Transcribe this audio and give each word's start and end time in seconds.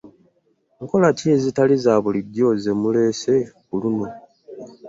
Nkola 0.83 1.07
ki 1.17 1.25
ezitali 1.35 1.75
za 1.83 1.93
bulijo 2.03 2.49
zemuleese 2.63 3.33
ku 3.65 3.73
luno? 3.81 4.07